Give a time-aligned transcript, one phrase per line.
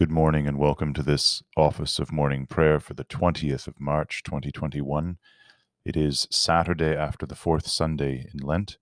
[0.00, 4.22] Good morning and welcome to this office of morning prayer for the 20th of March
[4.22, 5.18] 2021.
[5.84, 8.78] It is Saturday after the fourth Sunday in Lent,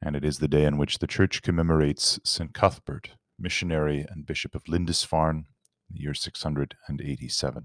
[0.00, 2.54] and it is the day in which the Church commemorates St.
[2.54, 5.46] Cuthbert, missionary and Bishop of Lindisfarne,
[5.90, 7.64] in the year 687.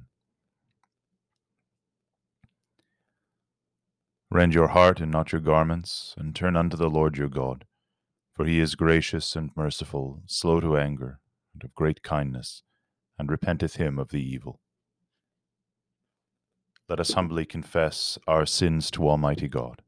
[4.32, 7.66] Rend your heart and not your garments, and turn unto the Lord your God,
[8.34, 11.20] for he is gracious and merciful, slow to anger,
[11.54, 12.64] and of great kindness
[13.22, 14.60] and repenteth him of the evil.
[16.90, 19.84] Let us humbly confess our sins to Almighty God.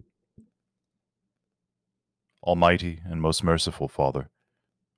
[2.43, 4.29] Almighty and most merciful Father,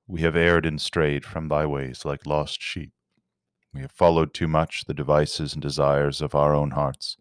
[0.06, 2.92] we have erred and strayed from thy ways like lost sheep.
[3.74, 7.16] We have followed too much the devices and desires of our own hearts.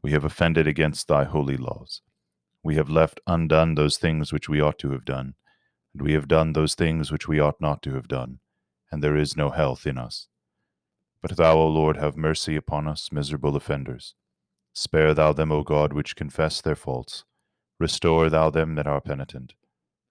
[0.00, 2.00] We have offended against thy holy laws.
[2.62, 5.34] We have left undone those things which we ought to have done,
[5.92, 8.38] and we have done those things which we ought not to have done,
[8.90, 10.28] and there is no health in us.
[11.28, 14.14] But thou, O Lord, have mercy upon us, miserable offenders.
[14.72, 17.24] Spare thou them, O God, which confess their faults.
[17.80, 19.54] Restore thou them that are penitent.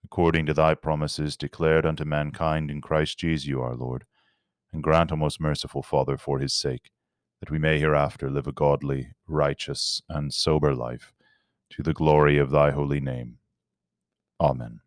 [0.03, 4.03] According to thy promises declared unto mankind in Christ Jesus our Lord,
[4.73, 6.91] and grant, O most merciful Father, for his sake,
[7.39, 11.13] that we may hereafter live a godly, righteous, and sober life,
[11.69, 13.37] to the glory of thy holy name.
[14.41, 14.81] Amen.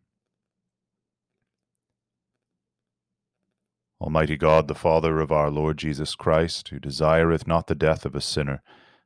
[4.01, 8.15] Almighty God, the Father of our Lord Jesus Christ, who desireth not the death of
[8.15, 8.61] a sinner,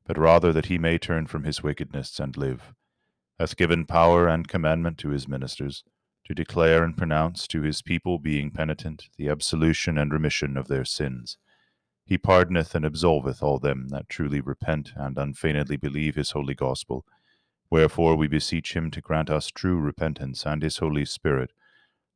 [0.05, 2.73] but rather that he may turn from his wickedness and live,
[3.39, 5.83] hath given power and commandment to his ministers
[6.25, 10.85] to declare and pronounce to his people, being penitent, the absolution and remission of their
[10.85, 11.37] sins.
[12.05, 17.03] He pardoneth and absolveth all them that truly repent and unfeignedly believe his holy gospel.
[17.69, 21.51] Wherefore we beseech him to grant us true repentance and his Holy Spirit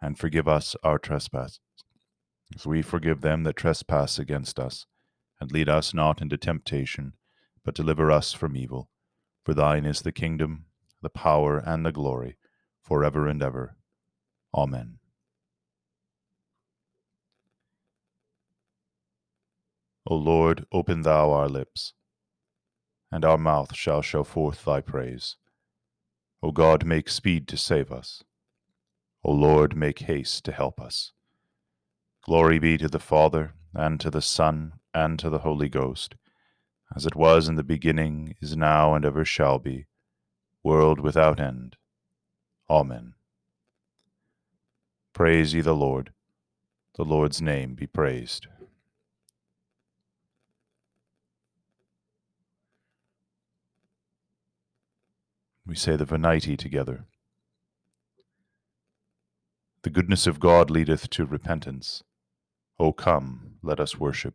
[0.00, 1.60] and forgive us our trespasses,
[2.54, 4.86] as we forgive them that trespass against us.
[5.40, 7.12] And lead us not into temptation,
[7.64, 8.88] but deliver us from evil.
[9.44, 10.66] For thine is the kingdom,
[11.02, 12.36] the power, and the glory,
[12.82, 13.76] for ever and ever.
[14.54, 14.98] Amen.
[20.06, 21.92] O Lord, open thou our lips,
[23.10, 25.36] and our mouth shall show forth thy praise.
[26.42, 28.22] O God, make speed to save us.
[29.28, 31.10] O Lord, make haste to help us.
[32.22, 36.14] Glory be to the Father, and to the Son, and to the Holy Ghost,
[36.94, 39.86] as it was in the beginning, is now, and ever shall be,
[40.62, 41.74] world without end.
[42.70, 43.14] Amen.
[45.12, 46.12] Praise ye the Lord.
[46.94, 48.46] The Lord's name be praised.
[55.66, 57.06] We say the Venite together.
[59.86, 62.02] The goodness of God leadeth to repentance.
[62.76, 64.34] O come, let us worship.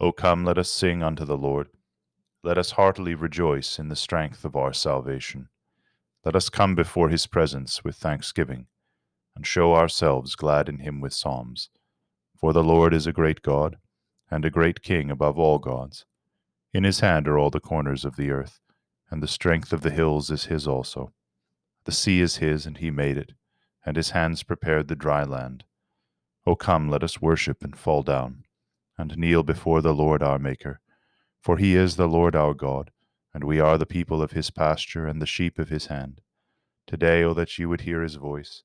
[0.00, 1.68] O come, let us sing unto the Lord.
[2.42, 5.50] Let us heartily rejoice in the strength of our salvation.
[6.24, 8.68] Let us come before his presence with thanksgiving,
[9.36, 11.68] and show ourselves glad in him with psalms.
[12.34, 13.76] For the Lord is a great God,
[14.30, 16.06] and a great King above all gods.
[16.72, 18.60] In his hand are all the corners of the earth,
[19.10, 21.12] and the strength of the hills is his also.
[21.84, 23.34] The sea is his, and he made it
[23.88, 25.64] and his hands prepared the dry land.
[26.46, 28.44] O come, let us worship and fall down,
[28.98, 30.82] and kneel before the Lord our Maker.
[31.40, 32.90] For he is the Lord our God,
[33.32, 36.20] and we are the people of his pasture and the sheep of his hand.
[36.86, 38.62] Today, O that you would hear his voice.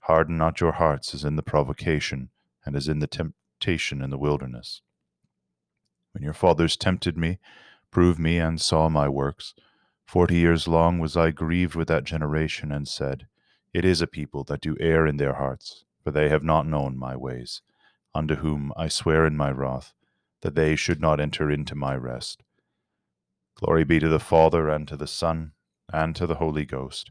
[0.00, 2.30] Harden not your hearts as in the provocation,
[2.66, 4.82] and as in the temptation in the wilderness.
[6.10, 7.38] When your fathers tempted me,
[7.92, 9.54] proved me, and saw my works,
[10.04, 13.28] forty years long was I grieved with that generation, and said,
[13.74, 16.96] it is a people that do err in their hearts, for they have not known
[16.96, 17.60] my ways,
[18.14, 19.92] unto whom I swear in my wrath,
[20.42, 22.44] that they should not enter into my rest.
[23.56, 25.52] Glory be to the Father, and to the Son,
[25.92, 27.10] and to the Holy Ghost,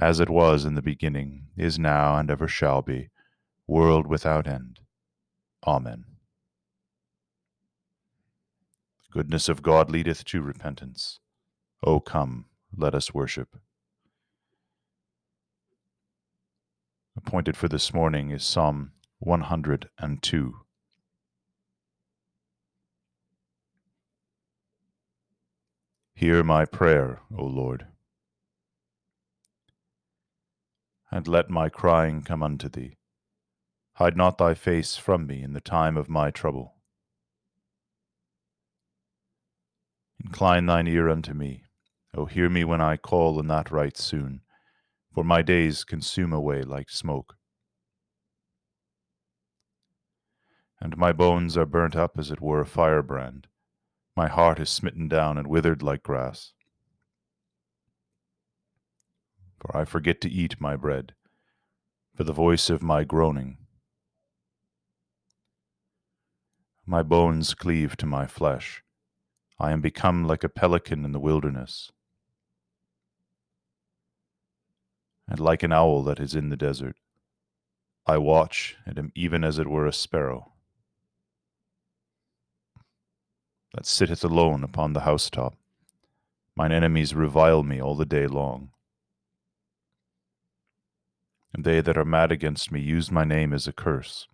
[0.00, 3.10] as it was in the beginning, is now, and ever shall be,
[3.66, 4.80] world without end.
[5.66, 6.04] Amen.
[9.06, 11.20] The goodness of God leadeth to repentance.
[11.84, 13.56] O come, let us worship.
[17.18, 20.54] appointed for this morning is Psalm 102.
[26.14, 27.88] Hear my prayer, O Lord,
[31.10, 32.98] and let my crying come unto thee.
[33.94, 36.76] Hide not thy face from me in the time of my trouble.
[40.24, 41.64] Incline thine ear unto me,
[42.14, 44.42] O hear me when I call, and that right soon
[45.18, 47.34] for my days consume away like smoke.
[50.80, 53.48] And my bones are burnt up as it were a firebrand.
[54.16, 56.52] My heart is smitten down and withered like grass.
[59.58, 61.14] For I forget to eat my bread,
[62.14, 63.58] for the voice of my groaning.
[66.86, 68.84] My bones cleave to my flesh.
[69.58, 71.90] I am become like a pelican in the wilderness,
[75.28, 76.96] and like an owl that is in the desert.
[78.06, 80.52] I watch and am even as it were a sparrow
[83.74, 85.54] that sitteth alone upon the housetop.
[86.56, 88.70] Mine enemies revile me all the day long.
[91.54, 94.26] And they that are mad against me use my name as a curse,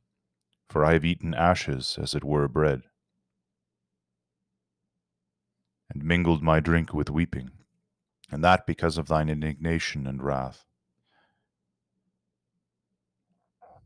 [0.71, 2.83] for I have eaten ashes as it were bread,
[5.93, 7.51] and mingled my drink with weeping,
[8.31, 10.65] and that because of thine indignation and wrath.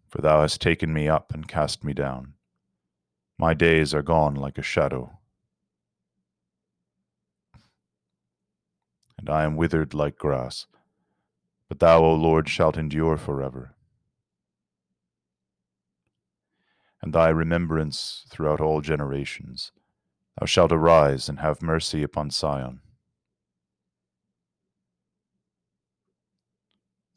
[0.08, 2.34] For thou hast taken me up and cast me down.
[3.38, 5.18] My days are gone like a shadow.
[9.18, 10.66] and I am withered like grass.
[11.68, 13.74] But thou, O Lord, shalt endure forever.
[17.02, 19.72] And thy remembrance throughout all generations.
[20.38, 22.80] Thou shalt arise and have mercy upon Sion.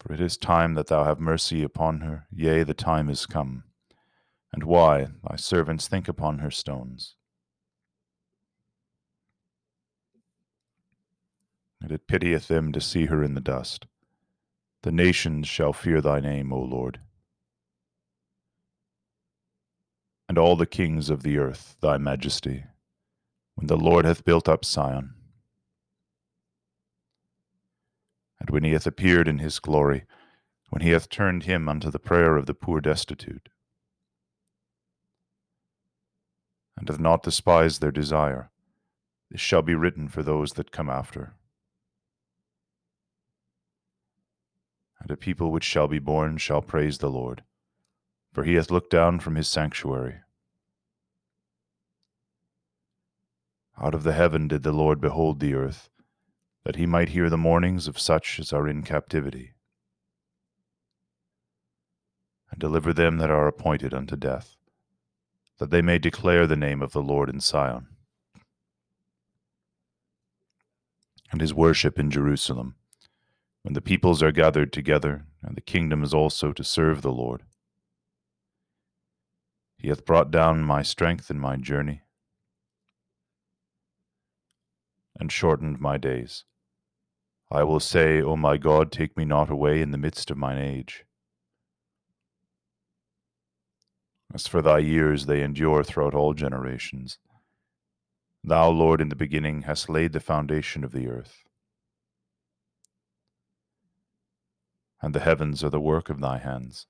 [0.01, 3.63] For it is time that thou have mercy upon her, yea, the time is come.
[4.51, 7.15] And why thy servants think upon her stones.
[11.81, 13.87] and it pitieth them to see her in the dust.
[14.83, 16.99] The nations shall fear thy name, O Lord.
[20.29, 22.65] And all the kings of the earth thy majesty,
[23.55, 25.15] when the Lord hath built up Sion.
[28.41, 30.03] And when he hath appeared in his glory,
[30.71, 33.47] when he hath turned him unto the prayer of the poor destitute,
[36.75, 38.49] and hath not despised their desire,
[39.29, 41.35] this shall be written for those that come after.
[45.01, 47.43] and a people which shall be born shall praise the Lord,
[48.31, 50.17] for he hath looked down from his sanctuary.
[53.81, 55.89] Out of the heaven did the Lord behold the earth,
[56.63, 59.53] that he might hear the mournings of such as are in captivity,
[62.49, 64.57] and deliver them that are appointed unto death,
[65.57, 67.87] that they may declare the name of the Lord in Sion,
[71.31, 72.75] and his worship in Jerusalem
[73.63, 77.43] when the peoples are gathered together, and the kingdom is also to serve the Lord.
[79.77, 82.01] He hath brought down my strength in my journey,
[85.21, 86.43] and shortened my days.
[87.49, 90.57] I will say, O my God, take me not away in the midst of mine
[90.57, 91.05] age.
[94.33, 97.19] As for thy years, they endure throughout all generations.
[98.43, 101.43] Thou, Lord, in the beginning hast laid the foundation of the earth.
[105.01, 106.85] and the heavens are the work of thy hands.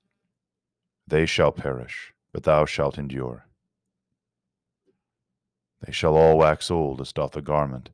[1.06, 3.46] They shall perish, but thou shalt endure.
[5.84, 7.90] They shall all wax old as doth a garment,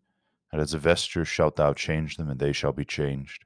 [0.51, 3.45] and as a vesture shalt thou change them, and they shall be changed.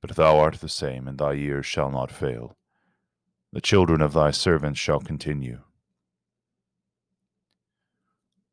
[0.00, 2.56] But thou art the same, and thy years shall not fail.
[3.52, 5.60] The children of thy servants shall continue,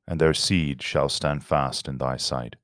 [0.08, 2.56] and their seed shall stand fast in thy sight.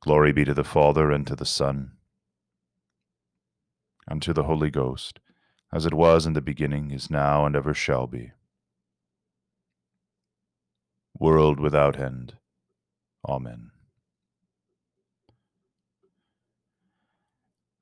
[0.00, 1.92] Glory be to the Father, and to the Son,
[4.06, 5.18] and to the Holy Ghost,
[5.72, 8.32] as it was in the beginning, is now, and ever shall be.
[11.18, 12.34] World without end.
[13.26, 13.70] Amen.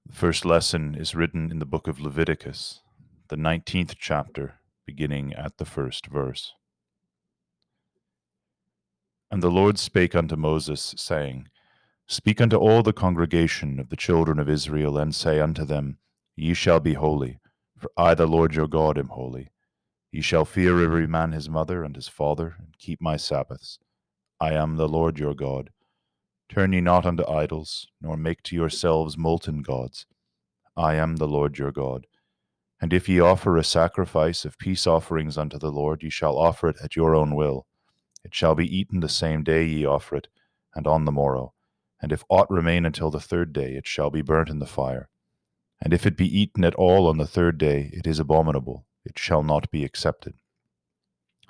[0.07, 2.83] The first lesson is written in the book of Leviticus,
[3.29, 6.53] the nineteenth chapter, beginning at the first verse.
[9.33, 11.49] And the Lord spake unto Moses, saying,
[12.07, 15.99] Speak unto all the congregation of the children of Israel, and say unto them,
[16.37, 17.41] Ye shall be holy,
[17.77, 19.51] for I, the Lord your God, am holy.
[20.15, 23.81] Ye shall fear every man his mother and his father, and keep my Sabbaths.
[24.41, 25.71] I am the Lord your God.
[26.49, 30.07] Turn ye not unto idols, nor make to yourselves molten gods.
[30.77, 32.07] I am the Lord your God.
[32.81, 36.69] And if ye offer a sacrifice of peace offerings unto the Lord, ye shall offer
[36.69, 37.67] it at your own will
[38.23, 40.29] It shall be eaten the same day ye offer it,
[40.77, 41.55] and on the morrow.
[42.01, 45.09] And if aught remain until the third day, it shall be burnt in the fire.
[45.81, 49.19] And if it be eaten at all on the third day, it is abominable, it
[49.19, 50.35] shall not be accepted.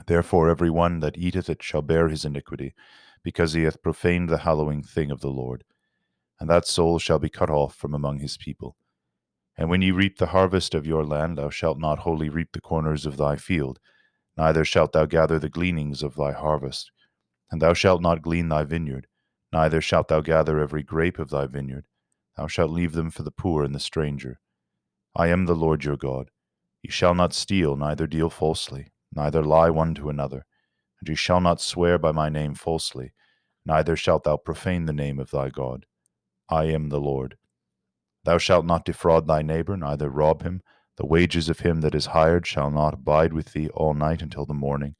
[0.06, 2.74] Therefore every one that eateth it shall bear his iniquity,
[3.22, 5.64] because he hath profaned the hallowing thing of the Lord.
[6.40, 8.76] And that soul shall be cut off from among his people.
[9.56, 12.60] And when ye reap the harvest of your land, thou shalt not wholly reap the
[12.60, 13.78] corners of thy field,
[14.36, 16.90] neither shalt thou gather the gleanings of thy harvest.
[17.50, 19.06] And thou shalt not glean thy vineyard,
[19.52, 21.86] neither shalt thou gather every grape of thy vineyard.
[22.36, 24.40] Thou shalt leave them for the poor and the stranger.
[25.14, 26.30] I am the Lord your God.
[26.84, 30.44] Ye shall not steal, neither deal falsely, neither lie one to another.
[31.00, 33.14] And ye shall not swear by my name falsely,
[33.64, 35.86] neither shalt thou profane the name of thy God.
[36.50, 37.38] I am the Lord.
[38.24, 40.60] Thou shalt not defraud thy neighbor, neither rob him.
[40.98, 44.44] The wages of him that is hired shall not abide with thee all night until
[44.44, 44.94] the morning.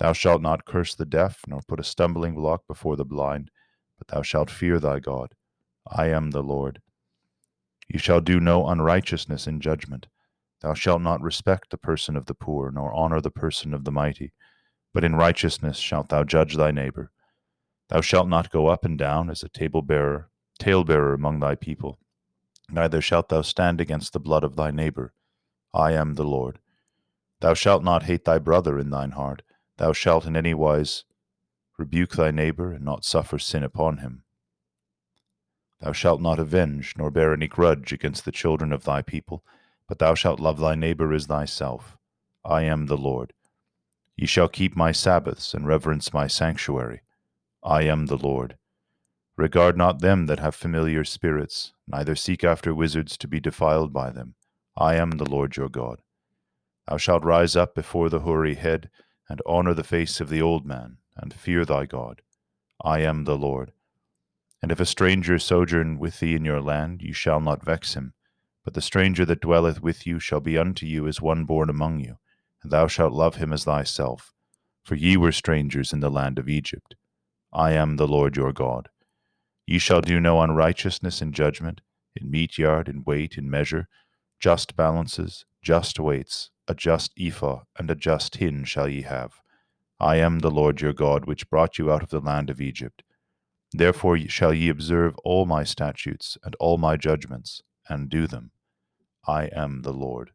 [0.00, 3.52] Thou shalt not curse the deaf, nor put a stumbling block before the blind,
[3.98, 5.36] but thou shalt fear thy God.
[5.86, 6.82] I am the Lord.
[7.86, 10.08] You shall do no unrighteousness in judgment.
[10.60, 13.92] Thou shalt not respect the person of the poor, nor honor the person of the
[13.92, 14.32] mighty,
[14.92, 17.10] but in righteousness shalt thou judge thy neighbor.
[17.88, 21.98] Thou shalt not go up and down as a table bearer, talebearer among thy people,
[22.68, 25.12] neither shalt thou stand against the blood of thy neighbor.
[25.72, 26.58] I am the Lord.
[27.40, 29.42] Thou shalt not hate thy brother in thine heart.
[29.78, 31.04] Thou shalt in any wise
[31.78, 34.22] rebuke thy neighbor, and not suffer sin upon him.
[35.80, 39.42] Thou shalt not avenge, nor bear any grudge against the children of thy people,
[39.90, 41.98] but thou shalt love thy neighbor as thyself.
[42.44, 43.32] I am the Lord.
[44.16, 47.00] Ye shall keep my Sabbaths, and reverence my sanctuary.
[47.64, 48.56] I am the Lord.
[49.36, 54.10] Regard not them that have familiar spirits, neither seek after wizards to be defiled by
[54.10, 54.36] them.
[54.76, 56.02] I am the Lord your God.
[56.86, 58.90] Thou shalt rise up before the hoary head,
[59.28, 62.22] and honor the face of the old man, and fear thy God.
[62.80, 63.72] I am the Lord.
[64.62, 68.14] And if a stranger sojourn with thee in your land, you shall not vex him.
[68.64, 72.00] But the stranger that dwelleth with you shall be unto you as one born among
[72.00, 72.18] you,
[72.62, 74.32] and thou shalt love him as thyself.
[74.84, 76.94] For ye were strangers in the land of Egypt.
[77.52, 78.88] I am the Lord your God.
[79.66, 81.80] Ye shall do no unrighteousness in judgment,
[82.14, 83.88] in mete yard, in weight, in measure,
[84.38, 89.40] just balances, just weights, a just ephah, and a just hin shall ye have.
[89.98, 93.02] I am the Lord your God, which brought you out of the land of Egypt.
[93.72, 98.52] Therefore shall ye observe all my statutes and all my judgments, and do them.
[99.26, 100.30] I am the Lord.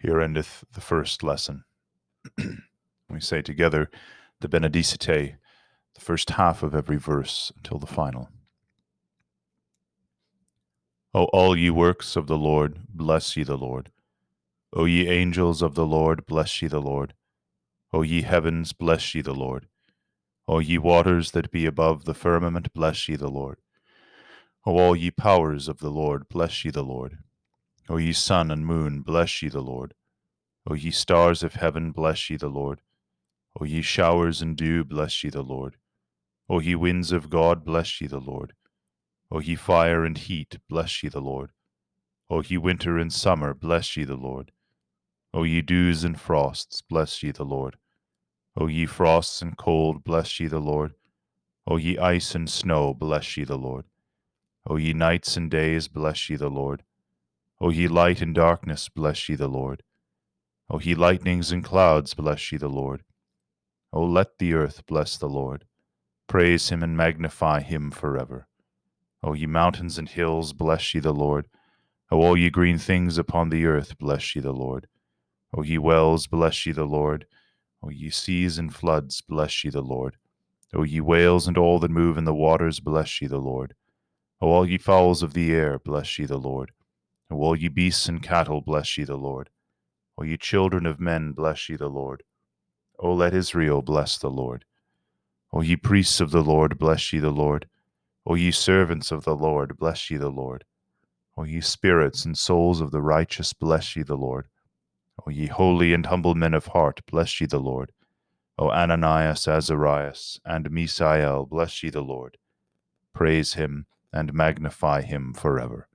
[0.00, 1.64] Here endeth the first lesson.
[3.14, 3.90] We say together
[4.40, 5.36] the Benedicite,
[5.94, 8.28] the first half of every verse until the final.
[11.14, 13.90] O all ye works of the Lord, bless ye the Lord.
[14.72, 17.14] O ye angels of the Lord, bless ye the Lord.
[17.92, 19.68] O ye heavens, bless ye the Lord.
[20.48, 23.58] O ye waters that be above the firmament, bless ye the Lord.
[24.66, 27.18] O all ye powers of the Lord, bless ye the Lord.
[27.88, 29.94] O ye sun and moon, bless ye the Lord.
[30.66, 32.80] O ye stars of heaven, bless ye the Lord.
[33.60, 35.76] O ye showers and dew, bless ye the Lord.
[36.48, 38.54] O ye winds of God, bless ye the Lord.
[39.30, 41.50] O ye fire and heat, bless ye the Lord.
[42.28, 44.50] O ye winter and summer, bless ye the Lord.
[45.32, 47.76] O ye dews and frosts, bless ye the Lord.
[48.56, 50.94] O ye frosts and cold, bless ye the Lord.
[51.66, 53.84] O ye ice and snow, bless ye the Lord.
[54.66, 56.84] O ye nights and days, bless ye the Lord.
[57.60, 59.82] O ye light and darkness, bless ye the Lord.
[60.68, 63.02] O ye lightnings and clouds, bless ye the Lord.
[63.94, 65.66] O let the earth bless the Lord.
[66.26, 68.48] Praise him and magnify him forever.
[69.22, 71.46] O ye mountains and hills, bless ye the Lord.
[72.10, 74.88] O all ye green things upon the earth, bless ye the Lord.
[75.56, 77.26] O ye wells, bless ye the Lord.
[77.84, 80.16] O ye seas and floods, bless ye the Lord.
[80.74, 83.76] O ye whales and all that move in the waters, bless ye the Lord.
[84.40, 86.72] O all ye fowls of the air, bless ye the Lord.
[87.30, 89.50] O all ye beasts and cattle, bless ye the Lord.
[90.18, 92.24] O ye children of men, bless ye the Lord.
[92.98, 94.64] O let Israel bless the Lord.
[95.52, 97.68] O ye priests of the Lord, bless ye the Lord.
[98.26, 100.64] O ye servants of the Lord, bless ye the Lord.
[101.36, 104.48] O ye spirits and souls of the righteous, bless ye the Lord.
[105.26, 107.92] O ye holy and humble men of heart, bless ye the Lord.
[108.58, 112.38] O Ananias, Azarias, and Misael, bless ye the Lord.
[113.12, 115.88] Praise him and magnify him forever.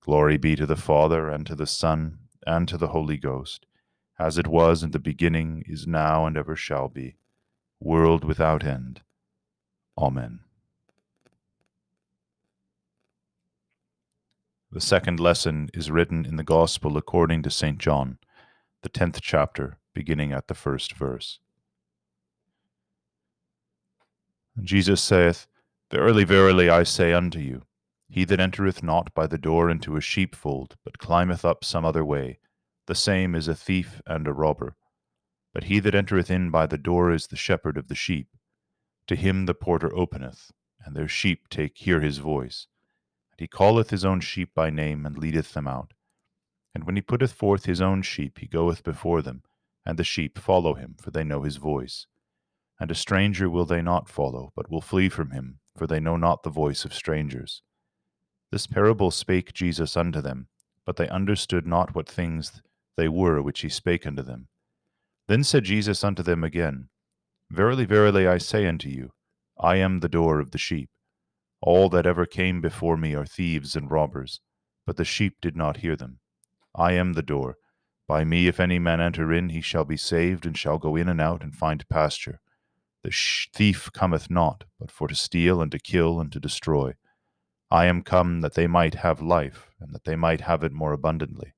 [0.00, 3.66] Glory be to the Father, and to the Son, and to the Holy Ghost,
[4.20, 7.16] as it was in the beginning, is now, and ever shall be,
[7.80, 9.00] world without end.
[9.96, 10.40] Amen.
[14.70, 17.78] The second lesson is written in the Gospel according to St.
[17.78, 18.18] John,
[18.82, 21.38] the tenth chapter, beginning at the first verse.
[24.62, 25.46] Jesus saith,
[25.90, 27.62] Verily, verily, I say unto you,
[28.10, 32.04] he that entereth not by the door into a sheepfold, but climbeth up some other
[32.04, 32.38] way,
[32.90, 34.74] the same is a thief and a robber.
[35.54, 38.26] But he that entereth in by the door is the shepherd of the sheep.
[39.06, 40.50] To him the porter openeth,
[40.84, 42.66] and their sheep take hear his voice.
[43.30, 45.92] And he calleth his own sheep by name, and leadeth them out.
[46.74, 49.44] And when he putteth forth his own sheep, he goeth before them,
[49.86, 52.08] and the sheep follow him, for they know his voice.
[52.80, 56.16] And a stranger will they not follow, but will flee from him, for they know
[56.16, 57.62] not the voice of strangers.
[58.50, 60.48] This parable spake Jesus unto them,
[60.84, 62.60] but they understood not what things
[63.00, 64.48] they were which he spake unto them.
[65.26, 66.90] Then said Jesus unto them again,
[67.50, 69.12] Verily, verily, I say unto you,
[69.58, 70.90] I am the door of the sheep.
[71.62, 74.42] All that ever came before me are thieves and robbers,
[74.86, 76.18] but the sheep did not hear them.
[76.74, 77.56] I am the door.
[78.06, 81.08] By me, if any man enter in, he shall be saved, and shall go in
[81.08, 82.40] and out, and find pasture.
[83.02, 83.12] The
[83.54, 86.96] thief cometh not, but for to steal, and to kill, and to destroy.
[87.70, 90.92] I am come that they might have life, and that they might have it more
[90.92, 91.54] abundantly.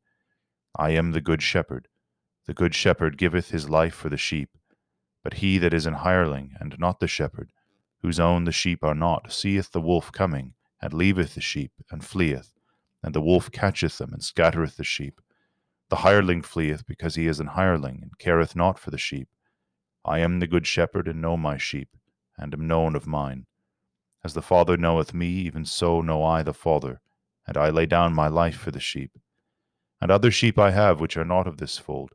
[0.76, 1.88] I am the good shepherd.
[2.46, 4.50] The good shepherd giveth his life for the sheep.
[5.22, 7.52] But he that is an hireling, and not the shepherd,
[8.00, 12.04] whose own the sheep are not, seeth the wolf coming, and leaveth the sheep, and
[12.04, 12.52] fleeth.
[13.02, 15.20] And the wolf catcheth them, and scattereth the sheep.
[15.90, 19.28] The hireling fleeth, because he is an hireling, and careth not for the sheep.
[20.04, 21.90] I am the good shepherd, and know my sheep,
[22.36, 23.46] and am known of mine.
[24.24, 27.00] As the Father knoweth me, even so know I the Father,
[27.46, 29.12] and I lay down my life for the sheep.
[30.02, 32.10] And other sheep I have which are not of this fold.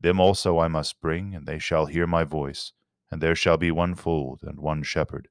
[0.00, 2.70] Them also I must bring, and they shall hear my voice,
[3.10, 5.26] and there shall be one fold and one shepherd.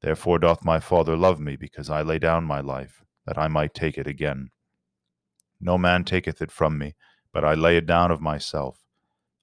[0.00, 3.74] Therefore doth my Father love me, because I lay down my life, that I might
[3.74, 4.50] take it again.
[5.60, 6.94] No man taketh it from me,
[7.32, 8.84] but I lay it down of myself.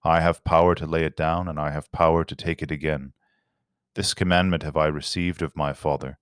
[0.01, 3.11] I have power to lay it down, and I have power to take it again.
[3.95, 6.19] This commandment have I received of my Father.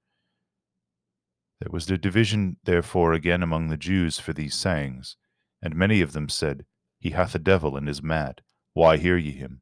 [1.60, 5.16] There was a division therefore again among the Jews for these sayings,
[5.62, 6.66] and many of them said,
[7.00, 8.42] He hath a devil and is mad.
[8.74, 9.62] Why hear ye him?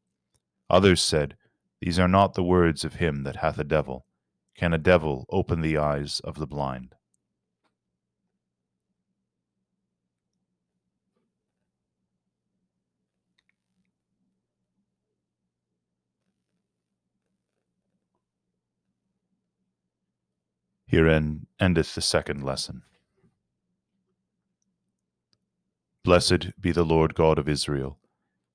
[0.69, 1.35] Others said,
[1.81, 4.05] These are not the words of him that hath a devil.
[4.55, 6.95] Can a devil open the eyes of the blind?
[20.87, 22.83] Herein endeth the second lesson.
[26.07, 27.99] Blessed be the Lord God of Israel,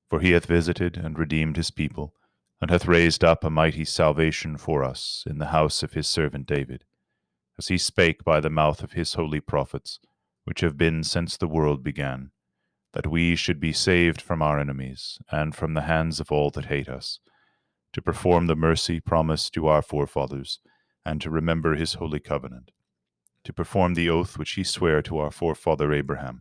[0.09, 2.15] for he hath visited and redeemed his people,
[2.63, 6.47] and hath raised up a mighty salvation for us in the house of his servant
[6.47, 6.85] David,
[7.59, 10.01] as he spake by the mouth of his holy prophets,
[10.45, 12.31] which have been since the world began,
[12.95, 16.73] that we should be saved from our enemies, and from the hands of all that
[16.73, 17.21] hate us,
[17.93, 20.61] to perform the mercy promised to our forefathers
[21.05, 22.71] and to remember his holy covenant,
[23.45, 26.41] to perform the oath which he sware to our forefather Abraham,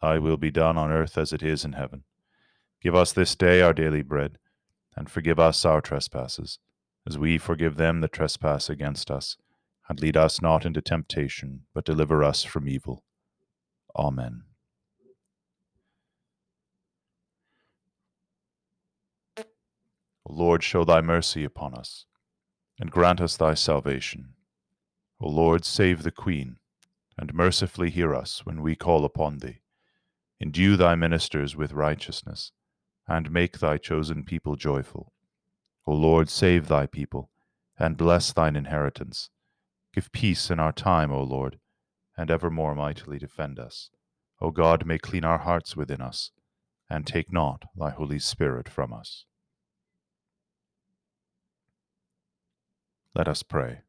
[0.00, 2.04] thy will be done on earth as it is in heaven.
[2.80, 4.38] Give us this day our daily bread,
[4.96, 6.58] and forgive us our trespasses,
[7.06, 9.36] as we forgive them that trespass against us.
[9.88, 13.02] And lead us not into temptation, but deliver us from evil.
[13.96, 14.44] Amen.
[19.36, 22.06] O Lord, show thy mercy upon us,
[22.78, 24.34] and grant us thy salvation.
[25.20, 26.58] O Lord, save the Queen,
[27.18, 29.59] and mercifully hear us when we call upon thee.
[30.40, 32.52] Endue thy ministers with righteousness,
[33.06, 35.12] and make thy chosen people joyful.
[35.86, 37.30] O Lord, save thy people,
[37.78, 39.28] and bless thine inheritance.
[39.92, 41.58] Give peace in our time, O Lord,
[42.16, 43.90] and evermore mightily defend us.
[44.40, 46.30] O God, may clean our hearts within us,
[46.88, 49.26] and take not thy Holy Spirit from us.
[53.14, 53.80] Let us pray.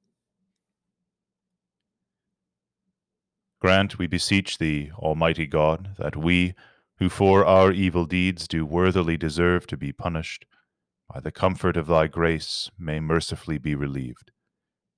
[3.61, 6.55] Grant, we beseech thee, Almighty God, that we,
[6.97, 10.45] who for our evil deeds do worthily deserve to be punished,
[11.13, 14.31] by the comfort of thy grace may mercifully be relieved.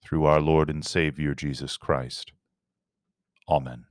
[0.02, 2.32] Through our Lord and Saviour Jesus Christ.
[3.50, 3.84] Amen.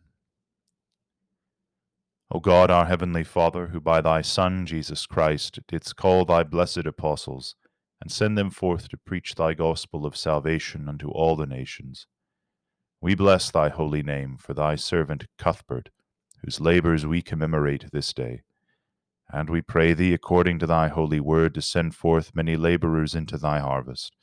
[2.31, 6.87] O God, our heavenly Father, who by thy Son, Jesus Christ, didst call thy blessed
[6.87, 7.57] apostles,
[8.01, 12.07] and send them forth to preach thy gospel of salvation unto all the nations,
[13.03, 15.91] we bless thy holy name for thy servant Cuthbert,
[16.45, 18.43] whose labors we commemorate this day.
[19.29, 23.37] And we pray thee, according to thy holy word, to send forth many laborers into
[23.37, 24.15] thy harvest,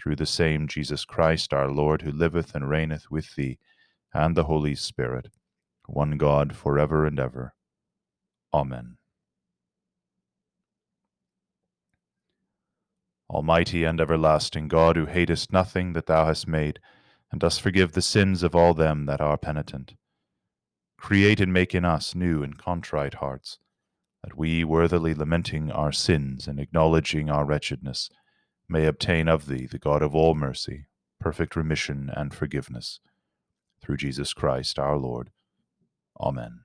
[0.00, 3.58] through the same Jesus Christ our Lord, who liveth and reigneth with thee,
[4.14, 5.28] and the Holy Spirit,
[5.86, 7.52] one God, for ever and ever.
[8.54, 8.96] Amen.
[13.28, 16.78] Almighty and everlasting God, who hatest nothing that thou hast made,
[17.30, 19.94] and dost forgive the sins of all them that are penitent.
[20.98, 23.58] Create and make in us new and contrite hearts,
[24.22, 28.10] that we, worthily lamenting our sins and acknowledging our wretchedness,
[28.68, 30.86] may obtain of thee, the God of all mercy,
[31.18, 33.00] perfect remission and forgiveness.
[33.80, 35.30] Through Jesus Christ our Lord.
[36.20, 36.60] Amen.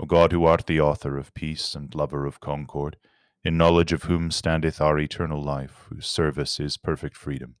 [0.00, 2.96] O God, who art the author of peace and lover of concord,
[3.44, 7.56] in knowledge of whom standeth our eternal life, whose service is perfect freedom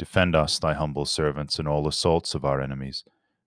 [0.00, 3.04] Defend us, thy humble servants, in all assaults of our enemies,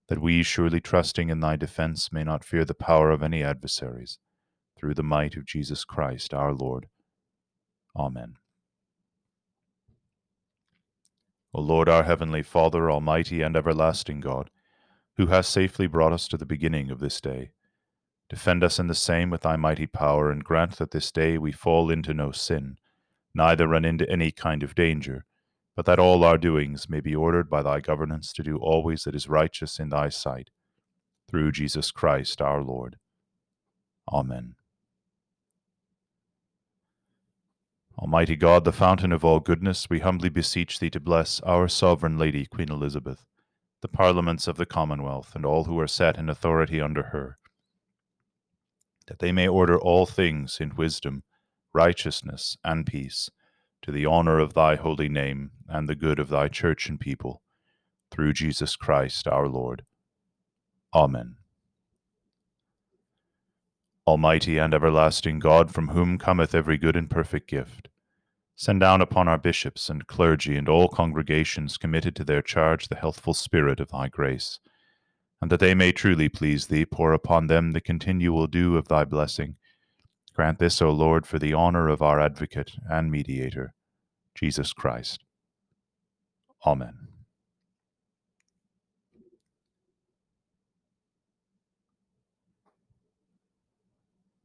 [0.07, 4.19] that we, surely trusting in thy defense, may not fear the power of any adversaries,
[4.77, 6.89] through the might of Jesus Christ our Lord.
[7.95, 8.35] Amen.
[11.55, 14.51] O Lord, our heavenly Father, almighty and everlasting God,
[15.17, 17.49] who hast safely brought us to the beginning of this day,
[18.29, 21.51] defend us in the same with thy mighty power, and grant that this day we
[21.51, 22.77] fall into no sin,
[23.33, 25.25] neither run into any kind of danger
[25.75, 29.15] but that all our doings may be ordered by thy governance to do always that
[29.15, 30.49] is righteous in thy sight,
[31.29, 32.97] through Jesus Christ our Lord.
[34.12, 34.55] Amen.
[37.97, 42.17] Almighty God, the fountain of all goodness, we humbly beseech thee to bless our sovereign
[42.17, 43.25] Lady, Queen Elizabeth,
[43.81, 47.38] the parliaments of the Commonwealth, and all who are set in authority under her,
[49.07, 51.23] that they may order all things in wisdom,
[51.73, 53.29] righteousness, and peace
[53.84, 57.41] to the honor of thy holy name and the good of thy church and people,
[58.10, 59.84] through Jesus Christ our Lord.
[60.93, 61.36] Amen.
[64.08, 67.89] Almighty and everlasting God, from whom cometh every good and perfect gift,
[68.56, 72.96] send down upon our bishops and clergy and all congregations committed to their charge the
[72.96, 74.60] healthful spirit of thy grace,
[75.41, 79.04] and that they may truly please thee, pour upon them the continual dew of thy
[79.04, 79.58] blessing
[80.34, 83.76] Grant this, O Lord, for the honor of our advocate and mediator,
[84.34, 85.24] Jesus Christ.
[86.65, 87.08] Amen.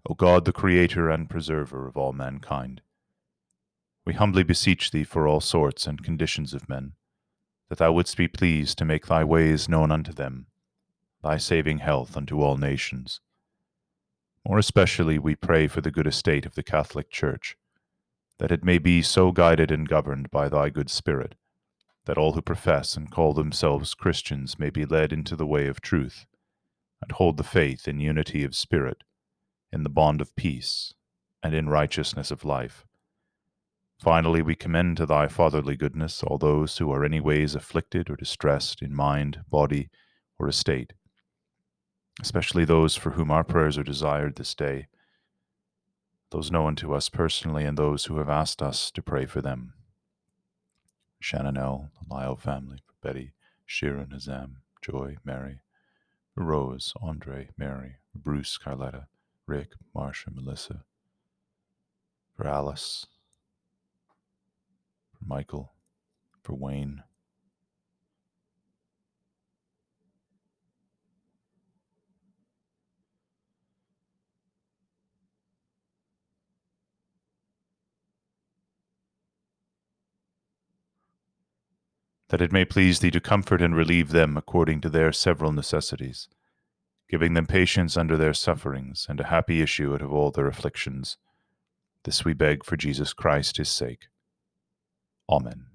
[0.07, 2.83] O God, the Creator and Preserver of all mankind,
[4.05, 6.93] we humbly beseech Thee for all sorts and conditions of men,
[7.71, 10.47] that Thou wouldst be pleased to make Thy ways known unto them,
[11.23, 13.21] Thy saving health unto all nations
[14.47, 17.57] more especially, we pray for the good estate of the Catholic Church,
[18.39, 21.35] that it may be so guided and governed by thy good Spirit,
[22.07, 25.81] that all who profess and call themselves Christians may be led into the way of
[25.81, 26.27] truth,
[27.03, 29.05] and hold the faith in unity of spirit,
[29.73, 30.95] in the bond of peace,
[31.43, 32.85] and in righteousness of life.
[34.01, 38.17] Finally, we commend to thy fatherly goodness all those who are any ways afflicted or
[38.17, 39.91] distressed in mind, body,
[40.39, 40.93] or estate,
[42.21, 44.89] especially those for whom our prayers are desired this day,
[46.31, 49.73] those known to us personally, and those who have asked us to pray for them.
[51.21, 53.33] Shannon L., the Lyle family, for Betty,
[53.65, 55.61] Sharon, Azam, Joy, Mary,
[56.37, 59.07] Rose, Andre, Mary, Bruce, Carletta,
[59.47, 60.85] Rick, Marcia, Melissa,
[62.37, 63.07] for Alice,
[65.19, 65.73] for Michael,
[66.43, 67.03] for Wayne,
[82.29, 86.29] that it may please thee to comfort and relieve them according to their several necessities,
[87.09, 91.17] giving them patience under their sufferings and a happy issue out of all their afflictions.
[92.05, 94.09] This we beg for Jesus Christ, his sake.
[95.29, 95.67] Amen.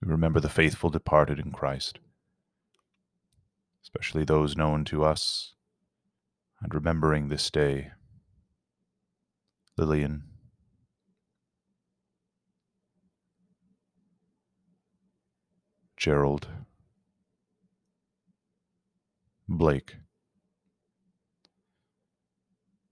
[0.00, 1.98] We remember the faithful departed in Christ,
[3.82, 5.54] especially those known to us,
[6.62, 7.90] and remembering this day
[9.76, 10.24] Lillian,
[16.00, 16.48] Gerald,
[19.46, 19.96] Blake.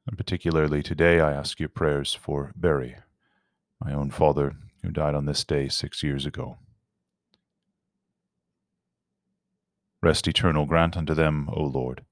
[0.06, 2.96] And particularly today, I ask your prayers for Barry,
[3.82, 6.58] my own father, who died on this day six years ago.
[10.02, 12.04] Rest eternal grant unto them, O Lord,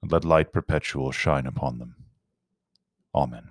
[0.00, 1.94] and let light perpetual shine upon them.
[3.14, 3.50] Amen.